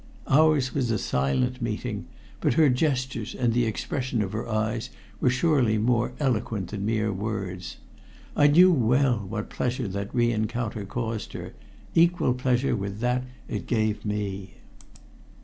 [0.29, 2.07] Ours was a silent meeting,
[2.39, 4.89] but her gestures and the expression of her eyes
[5.19, 7.77] were surely more eloquent than mere words.
[8.35, 11.53] I knew well what pleasure that re encounter caused her
[11.93, 14.55] equal pleasure with that it gave to me.